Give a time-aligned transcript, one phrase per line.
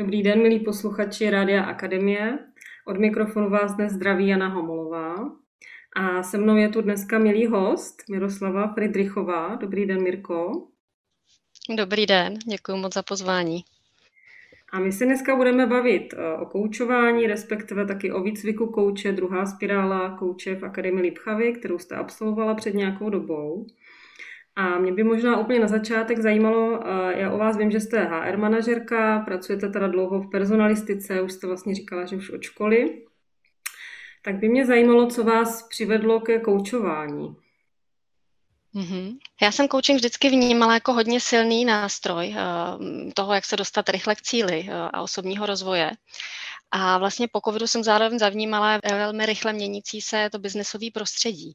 [0.00, 2.38] Dobrý den, milí posluchači Rádia Akademie.
[2.86, 5.16] Od mikrofonu vás dnes zdraví Jana Homolová.
[5.96, 9.54] A se mnou je tu dneska milý host Miroslava Friedrichová.
[9.54, 10.68] Dobrý den, Mirko.
[11.76, 13.64] Dobrý den, děkuji moc za pozvání.
[14.72, 19.46] A my se dneska budeme bavit eh, o koučování, respektive taky o výcviku kouče, druhá
[19.46, 23.66] spirála kouče v Akademii Lipchavy, kterou jste absolvovala před nějakou dobou.
[24.58, 28.04] A mě by možná úplně na začátek zajímalo, eh, já o vás vím, že jste
[28.04, 33.02] HR manažerka, pracujete teda dlouho v personalistice, už jste vlastně říkala, že už od školy.
[34.24, 37.36] Tak by mě zajímalo, co vás přivedlo ke koučování.
[38.78, 39.18] Mm-hmm.
[39.42, 44.14] Já jsem coaching vždycky vnímala jako hodně silný nástroj uh, toho, jak se dostat rychle
[44.14, 45.90] k cíli uh, a osobního rozvoje.
[46.70, 51.52] A vlastně po covidu jsem zároveň zavnímala velmi rychle měnící se to biznesové prostředí.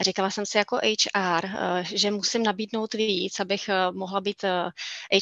[0.00, 1.46] A říkala jsem si jako HR,
[1.82, 4.44] že musím nabídnout víc, abych mohla být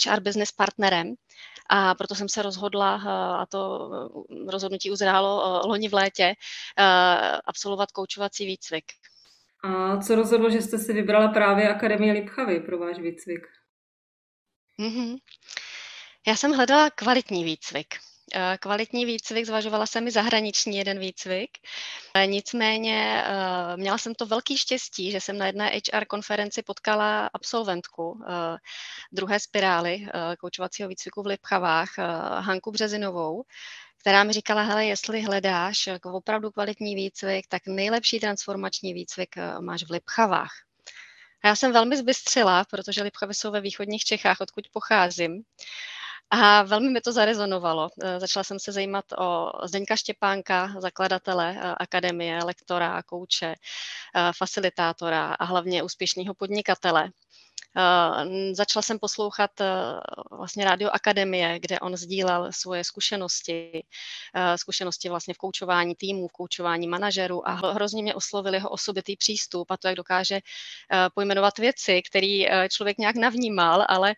[0.07, 1.15] HR business partnerem.
[1.71, 2.95] A proto jsem se rozhodla,
[3.43, 3.91] a to
[4.49, 6.35] rozhodnutí uzrálo loni v létě,
[7.47, 8.85] absolvovat koučovací výcvik.
[9.65, 13.47] A co rozhodlo, že jste si vybrala právě Akademii Lipchavy pro váš výcvik?
[14.81, 15.17] Mm-hmm.
[16.27, 17.87] Já jsem hledala kvalitní výcvik.
[18.35, 21.51] Eh, kvalitní výcvik, zvažovala jsem i zahraniční jeden výcvik.
[22.15, 27.31] Eh, nicméně eh, měla jsem to velký štěstí, že jsem na jedné HR konferenci potkala
[27.35, 28.21] absolventku
[29.13, 30.07] druhé spirály
[30.39, 31.99] koučovacího výcviku v Lipchavách,
[32.41, 33.45] Hanku Březinovou,
[34.05, 39.61] která mi říkala, hele, jestli hledáš jako opravdu kvalitní výcvik, tak nejlepší transformační výcvik eh,
[39.61, 40.53] máš v Lipchavách.
[41.45, 45.43] A já jsem velmi zbystřila, protože Lipchavy jsou ve východních Čechách, odkud pocházím.
[46.31, 47.89] A velmi mi to zarezonovalo.
[48.03, 53.55] Eh, začala jsem se zajímat o Zdeňka Štěpánka, zakladatele eh, akademie, lektora, kouče,
[54.39, 57.11] facilitátora a hlavně úspěšného podnikatele.
[57.77, 59.67] Uh, začala jsem poslouchat uh,
[60.39, 63.83] vlastně Rádio Akademie, kde on sdílel svoje zkušenosti,
[64.37, 69.17] uh, zkušenosti vlastně v koučování týmů, v koučování manažerů a hrozně mě oslovil jeho osobitý
[69.17, 70.41] přístup a to, jak dokáže
[71.15, 74.15] pojmenovat věci, které člověk nějak navnímal, ale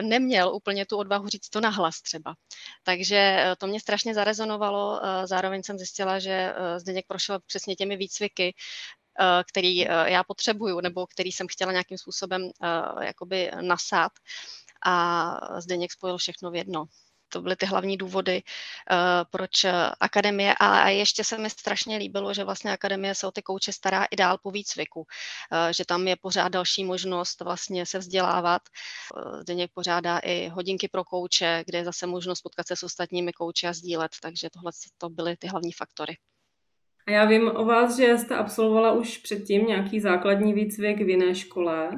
[0.00, 2.34] neměl úplně tu odvahu říct to nahlas třeba.
[2.82, 5.00] Takže to mě strašně zarezonovalo.
[5.24, 9.05] Zároveň jsem zjistila, že Zdeněk prošel přesně těmi výcviky, Eh,
[9.50, 14.12] který eh, já potřebuju nebo který jsem chtěla nějakým způsobem eh, jakoby nasát.
[14.86, 16.84] A Zdeněk spojil všechno v jedno
[17.28, 18.42] to byly ty hlavní důvody,
[19.30, 19.64] proč
[20.00, 20.54] akademie.
[20.60, 24.16] A ještě se mi strašně líbilo, že vlastně akademie se o ty kouče stará i
[24.16, 25.06] dál po výcviku,
[25.70, 28.62] že tam je pořád další možnost vlastně se vzdělávat.
[29.40, 33.66] Zdeněk pořádá i hodinky pro kouče, kde je zase možnost potkat se s ostatními kouči
[33.66, 36.16] a sdílet, takže tohle to byly ty hlavní faktory.
[37.06, 41.34] A já vím o vás, že jste absolvovala už předtím nějaký základní výcvik v jiné
[41.34, 41.90] škole,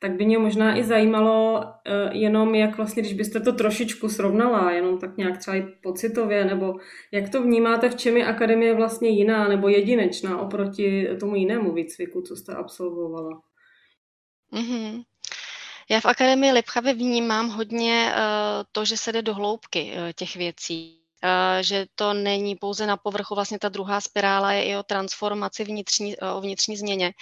[0.00, 4.70] tak by mě možná i zajímalo uh, jenom, jak vlastně, když byste to trošičku srovnala,
[4.70, 6.74] jenom tak nějak třeba i pocitově, nebo
[7.12, 12.22] jak to vnímáte, v čem je akademie vlastně jiná nebo jedinečná oproti tomu jinému výcviku,
[12.22, 13.40] co jste absolvovala?
[14.52, 15.02] Mm-hmm.
[15.90, 18.20] Já v Akademii Lipchavy vnímám hodně uh,
[18.72, 20.99] to, že se jde do hloubky uh, těch věcí Eh,
[21.60, 26.16] že to není pouze na povrchu, vlastně ta druhá spirála je i o transformaci vnitřní,
[26.18, 27.12] eh, o vnitřní změně.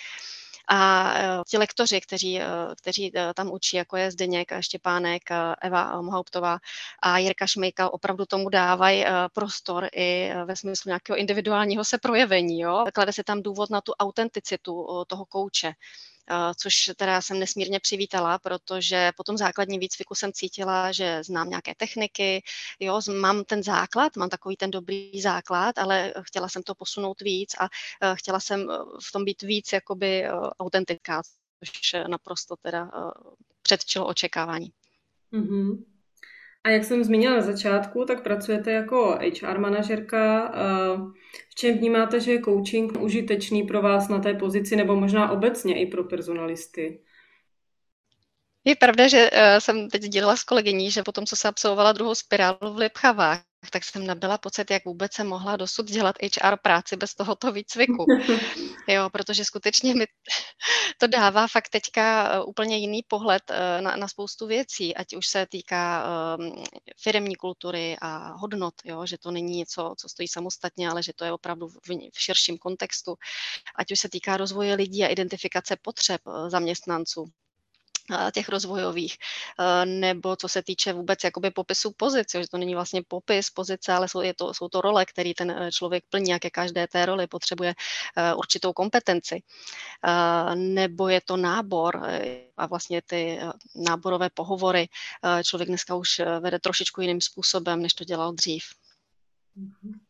[0.71, 2.41] A eh, ti lektoři, kteří,
[2.81, 5.23] kteří tam učí, jako je Zdeněk Štěpánek,
[5.63, 6.59] Eva Mohauptová
[7.03, 12.61] a Jirka Šmejka, opravdu tomu dávají prostor i ve smyslu nějakého individuálního se projevení.
[12.61, 12.85] Jo?
[12.95, 15.73] Klade se tam důvod na tu autenticitu toho kouče.
[16.31, 21.51] Eh, což teda jsem nesmírně přivítala, protože po tom základním výcviku jsem cítila, že znám
[21.51, 22.43] nějaké techniky,
[22.81, 27.55] jo, mám ten základ, mám takový ten dobrý základ, ale chtěla jsem to posunout víc
[27.61, 27.69] a
[28.03, 28.75] eh, chtěla jsem eh,
[29.09, 30.25] v tom být víc jakoby
[30.61, 31.23] autentická,
[31.65, 32.91] což naprosto teda
[33.63, 34.73] předčilo očekávání.
[35.33, 35.85] Mm-hmm.
[36.69, 40.53] A jak jsem zmínila na začátku, tak pracujete jako HR manažerka.
[41.51, 45.81] V čem vnímáte, že je coaching užitečný pro vás na té pozici nebo možná obecně
[45.81, 47.01] i pro personalisty?
[48.65, 52.15] Je pravda, že uh, jsem teď dělala s kolegyní, že potom, co se absolvovala druhou
[52.15, 56.97] spirálu v Lipchavách, tak jsem nabyla pocit, jak vůbec jsem mohla dosud dělat HR práci
[56.97, 58.07] bez tohoto výcviku.
[58.91, 60.07] Jo, protože skutečně mi
[60.99, 65.27] to dává fakt teďka eh, úplně jiný pohled eh, na, na spoustu věcí, ať už
[65.27, 66.65] se týká um,
[67.03, 71.25] firemní kultury a hodnot, jo, že to není něco, co stojí samostatně, ale že to
[71.25, 71.79] je opravdu v,
[72.13, 73.15] v širším kontextu.
[73.77, 77.31] Ať už se týká rozvoje lidí a identifikace potřeb zaměstnanců
[78.33, 79.17] těch rozvojových,
[79.85, 84.09] nebo co se týče vůbec jakoby popisu pozic, že to není vlastně popis pozice, ale
[84.09, 87.07] jsou, je to, jsou to role, který ten eh, člověk plní, jak je každé té
[87.07, 87.75] roli potřebuje
[88.17, 89.43] eh, určitou kompetenci.
[90.55, 92.03] Nebo je to nábor
[92.57, 93.41] a vlastně ty
[93.75, 94.89] náborové pohovory
[95.45, 98.65] člověk dneska už vede trošičku jiným způsobem, než to dělal dřív.
[99.59, 100.08] Mm-hmm.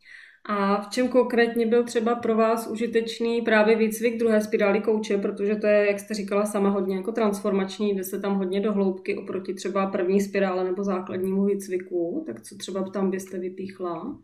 [0.51, 5.57] A v čem konkrétně byl třeba pro vás užitečný právě výcvik druhé spirály kouče, protože
[5.57, 9.17] to je, jak jste říkala sama, hodně jako transformační, jde se tam hodně do hloubky
[9.17, 14.19] oproti třeba první spirále nebo základnímu výcviku, tak co třeba tam byste vypíchla?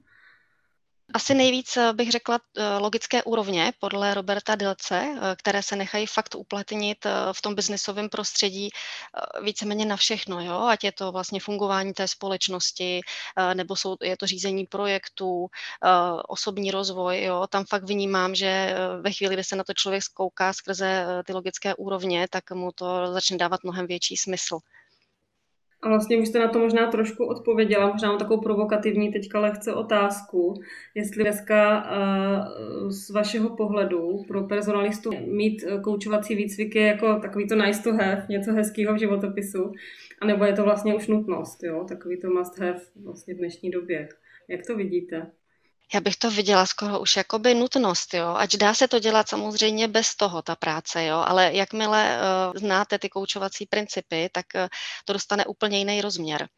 [1.16, 6.06] Asi nejvíc eh, bych řekla eh, logické úrovně podle Roberta Dilce, eh, které se nechají
[6.06, 8.70] fakt uplatnit v tom biznisovém prostředí
[9.42, 10.62] víceméně na všechno, jo?
[10.62, 13.00] ať je to vlastně fungování té společnosti,
[13.54, 15.46] nebo jsou, je to řízení projektů,
[16.28, 17.22] osobní rozvoj.
[17.22, 17.46] Jo?
[17.50, 21.74] Tam fakt vnímám, že ve chvíli, kdy se na to člověk zkouká skrze ty logické
[21.74, 24.58] úrovně, tak mu to začne dávat mnohem větší smysl.
[25.84, 29.74] A vlastně už jste na to možná trošku odpověděla, možná mám takovou provokativní teďka lehce
[29.74, 30.54] otázku,
[30.94, 37.54] jestli dneska uh, z vašeho pohledu pro personalistu mít koučovací výcvik je jako takový to
[37.54, 39.72] nice to have, něco hezkého v životopisu,
[40.20, 41.84] anebo je to vlastně už nutnost, jo?
[41.88, 44.08] takový to must have vlastně v dnešní době.
[44.48, 45.26] Jak to vidíte?
[45.94, 48.34] Já bych to viděla skoro už jakoby nutnost, jo.
[48.36, 52.98] Ať dá se to dělat samozřejmě bez toho, ta práce, jo, ale jakmile uh, znáte
[52.98, 54.68] ty koučovací principy, tak uh,
[55.04, 56.48] to dostane úplně jiný rozměr.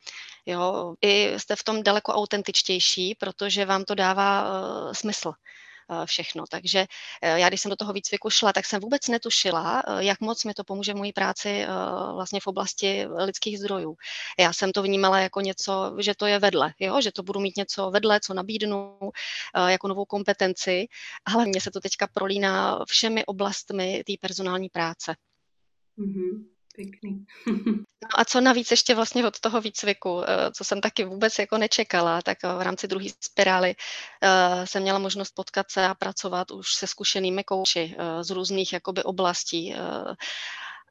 [0.46, 5.32] Jo, i jste v tom daleko autentičtější, protože vám to dává uh, smysl.
[5.90, 6.44] Eh, všechno.
[6.50, 6.86] Takže
[7.22, 10.44] eh, já, když jsem do toho výcviku šla, tak jsem vůbec netušila, eh, jak moc
[10.44, 11.66] mi to pomůže v mojí práci
[12.14, 13.96] vlastně v oblasti lidských zdrojů.
[14.38, 17.00] Já jsem to vnímala jako něco, že to je vedle, jo?
[17.00, 18.98] že to budu mít něco vedle, co nabídnu
[19.68, 20.86] jako novou kompetenci,
[21.24, 25.14] ale mně se to teďka prolíná všemi oblastmi té personální práce.
[25.98, 26.55] Mm-hmm.
[26.76, 27.26] Pěkný.
[28.02, 31.58] no a co navíc ještě vlastně od toho výcviku, eh, co jsem taky vůbec jako
[31.58, 33.74] nečekala, tak eh, v rámci druhé spirály
[34.22, 39.02] eh, jsem měla možnost potkat se a pracovat už se zkušenými kouči z různých jakoby
[39.02, 39.74] oblastí.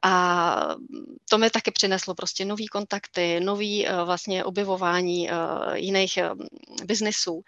[0.02, 0.74] A
[1.30, 5.28] to mi taky přineslo prostě nový kontakty, nový vlastně objevování
[5.74, 6.18] jiných
[6.84, 7.42] biznisů.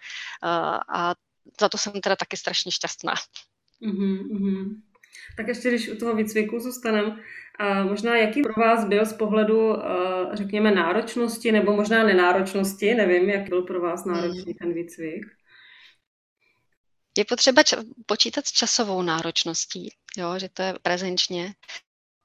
[0.89, 1.15] A
[1.61, 3.13] za to jsem teda taky strašně šťastná.
[3.81, 4.81] Mm-hmm.
[5.39, 7.15] Tak ještě když u toho výcviku zůstaneme,
[7.83, 13.49] možná jaký pro vás byl z pohledu, eh, řekněme, náročnosti nebo možná nenáročnosti, nevím, jak
[13.49, 15.25] byl pro vás náročný ten výcvik?
[17.17, 17.61] Je potřeba
[18.05, 21.53] počítat s časovou náročností, jo, že to je prezenčně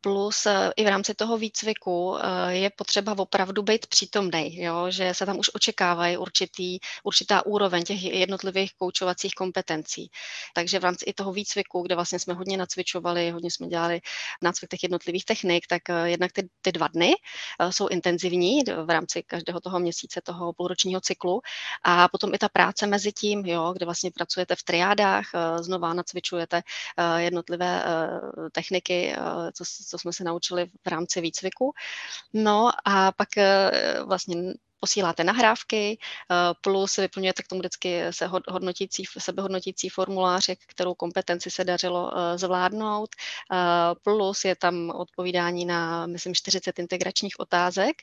[0.04, 4.86] plus eh, i v rámci toho výcviku eh, je potřeba opravdu být přítomný, jo?
[4.90, 10.10] že se tam už očekávají určitý, určitá úroveň těch jednotlivých koučovacích kompetencí.
[10.54, 14.00] Takže v rámci i toho výcviku, kde vlastně jsme hodně nacvičovali, hodně jsme dělali
[14.42, 17.14] nácvik těch jednotlivých technik, tak eh, jednak ty, ty dva dny
[17.70, 21.40] jsou intenzivní v rámci každého toho měsíce, toho půlročního cyklu
[21.82, 25.24] a potom i ta práce mezi tím, jo, kde vlastně pracujete v triádách,
[25.60, 26.62] znova nacvičujete
[27.16, 27.84] jednotlivé
[28.52, 29.16] techniky,
[29.52, 29.64] co,
[29.94, 31.72] co jsme se naučili v rámci výcviku.
[32.32, 33.70] No a pak eh,
[34.06, 34.36] vlastně
[34.80, 41.64] posíláte nahrávky, eh, plus vyplňujete k tomu vždycky se hodnotící, sebehodnotící formulář, kterou kompetenci se
[41.64, 43.10] dařilo eh, zvládnout,
[44.02, 48.02] plus je tam odpovídání na, myslím, 40 integračních otázek,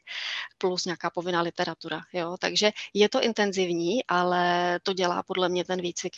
[0.57, 2.01] plus nějaká povinná literatura.
[2.13, 2.37] Jo?
[2.39, 6.13] Takže je to intenzivní, ale to dělá podle mě ten výcvik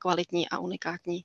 [0.00, 1.24] kvalitní a unikátní.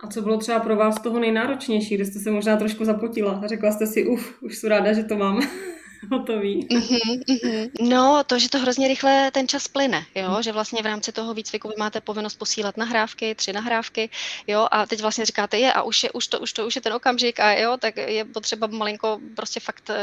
[0.00, 3.46] A co bylo třeba pro vás toho nejnáročnější, kde jste se možná trošku zapotila a
[3.46, 5.40] řekla jste si, uf, už jsem ráda, že to mám
[6.10, 6.66] hotový.
[6.66, 7.70] Mm-hmm, mm-hmm.
[7.88, 10.42] No, to, že to hrozně rychle ten čas plyne, jo, mm.
[10.42, 14.10] že vlastně v rámci toho výcviku vy máte povinnost posílat nahrávky, tři nahrávky,
[14.46, 16.82] jo, a teď vlastně říkáte, je, a už je, už to, už to, už je
[16.82, 19.96] ten okamžik a jo, tak je potřeba malinko prostě fakt uh,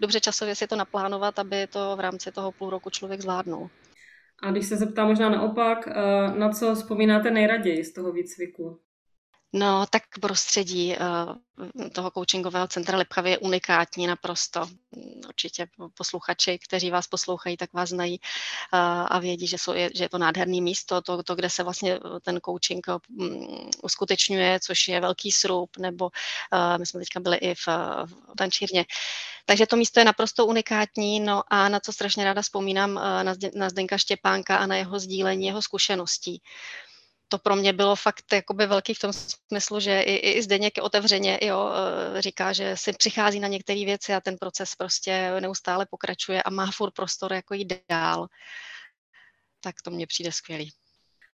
[0.00, 3.70] dobře časově si to naplánovat, aby to v rámci toho půl roku člověk zvládnul.
[4.42, 8.78] A když se zeptám možná naopak, uh, na co vzpomínáte nejraději z toho výcviku?
[9.52, 14.66] No, tak prostředí uh, toho coachingového centra Lepchavy je unikátní naprosto.
[15.28, 18.78] Určitě posluchači, kteří vás poslouchají, tak vás znají uh,
[19.08, 22.40] a vědí, že, jsou, že je to nádherné místo, to, to, kde se vlastně ten
[22.44, 26.10] coaching um, uskutečňuje, což je velký srub, nebo
[26.78, 27.66] my jsme teďka byli i v,
[28.04, 28.84] v tančírně.
[29.46, 32.94] Takže to místo je naprosto unikátní, no a na co strašně ráda vzpomínám,
[33.54, 36.42] na, Zdenka Štěpánka a na jeho sdílení jeho zkušeností.
[37.30, 41.38] To pro mě bylo fakt jakoby velký v tom smyslu, že i, i Zdeněk otevřeně
[41.42, 41.70] jo,
[42.16, 46.50] e, říká, že si přichází na některé věci a ten proces prostě neustále pokračuje a
[46.50, 48.26] má furt prostor jako jít dál.
[49.60, 50.72] Tak to mně přijde skvělý.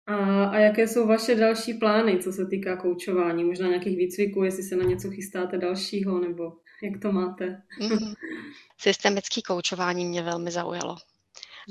[0.07, 3.43] A, a jaké jsou vaše další plány, co se týká koučování?
[3.43, 7.61] Možná nějakých výcviků, jestli se na něco chystáte dalšího, nebo Jak to máte?
[7.81, 8.13] Mm-hmm.
[8.77, 10.97] Systemický koučování mě velmi zaujalo.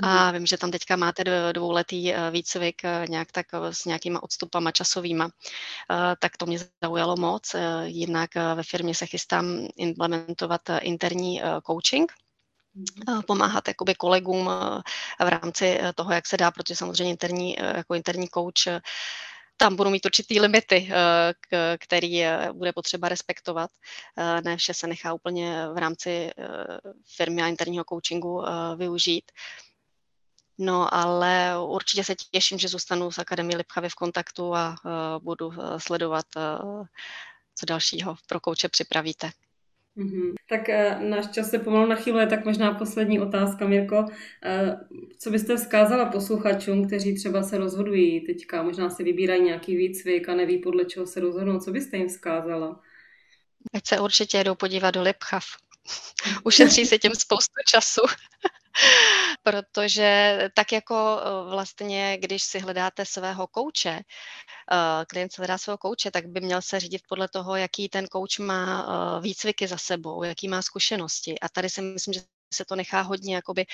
[0.02, 0.34] A mhm.
[0.34, 4.72] vím, že tam teďka máte dvouletý eh, výcvik eh, nějak tak eh, s nějakýma odstupama
[4.72, 5.30] časovýma.
[6.18, 7.56] Tak to mě zaujalo moc.
[7.84, 12.12] Jinak ve firmě se chystám implementovat interní coaching,
[12.74, 13.22] mhm.
[13.22, 14.50] pomáhat jakoby kolegům
[15.24, 18.82] v rámci toho, jak se dá, protože samozřejmě interní, jako interní coach
[19.56, 20.88] tam budu mít určitý limity,
[21.80, 22.22] který
[22.52, 23.70] bude potřeba respektovat.
[24.44, 26.30] Ne vše se nechá úplně v rámci
[27.16, 28.42] firmy a interního coachingu
[28.76, 29.32] využít.
[30.58, 35.46] No ale určitě se těším, že zůstanu s Akademií Lipchavy v kontaktu a uh, budu
[35.46, 36.86] uh, sledovat, uh,
[37.54, 39.30] co dalšího pro kouče připravíte.
[39.96, 40.32] Mm-hmm.
[40.48, 43.98] Tak uh, náš čas se pomalu nachyluje, tak možná poslední otázka, Mirko.
[43.98, 44.08] Uh,
[45.18, 50.34] co byste vzkázala posluchačům, kteří třeba se rozhodují teďka, možná si vybírají nějaký výcvik a
[50.34, 52.80] neví podle čeho se rozhodnou, co byste jim vzkázala?
[53.72, 55.44] Ať se určitě jdou podívat do Lipchav.
[56.44, 58.00] Ušetří se tím spoustu času.
[59.44, 64.00] Protože tak jako eh, vlastně, když si hledáte svého kouče,
[64.72, 68.06] eh, klient se hledá svého kouče, tak by měl se řídit podle toho, jaký ten
[68.06, 68.86] kouč má
[69.18, 71.40] eh, výcviky za sebou, jaký má zkušenosti.
[71.40, 72.20] A tady si myslím, že
[72.54, 73.66] se to nechá hodně jakoby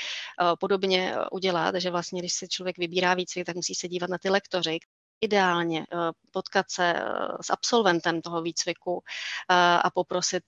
[0.61, 4.31] podobně udělat, že vlastně, když si člověk vybírá výcvik, tak musí se dívat na ty
[4.31, 4.79] lektory,
[5.21, 5.97] ideálně eh,
[6.31, 7.03] potkat se eh,
[7.41, 9.03] s absolventem toho výcviku
[9.51, 10.45] eh, a poprosit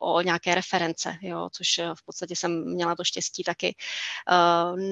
[0.00, 3.74] o nějaké reference, jo, což v podstatě jsem měla to štěstí taky.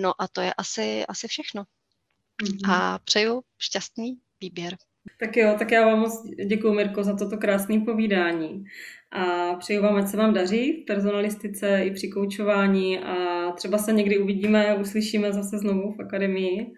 [0.00, 1.62] No a to je asi, asi všechno.
[1.62, 2.72] Mm-hmm.
[2.72, 4.76] A přeju šťastný výběr.
[5.20, 8.64] Tak jo, tak já vám moc děkuji, Mirko, za toto krásné povídání.
[9.12, 13.92] A přeju vám, ať se vám daří v personalistice i při koučování a třeba se
[13.92, 16.74] někdy uvidíme, uslyšíme zase znovu v akademii.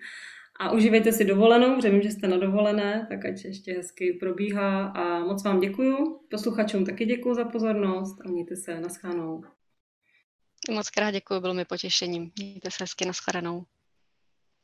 [0.59, 4.87] A užívejte si dovolenou, protože vím, že jste na dovolené, tak ať ještě hezky probíhá.
[4.87, 6.21] A moc vám děkuju.
[6.31, 8.81] Posluchačům taky děkuju za pozornost a mějte se.
[8.81, 9.45] Naschánou.
[10.71, 12.33] Moc krát děkuji, bylo mi potěšením.
[12.39, 13.65] Mějte se hezky, naschledanou.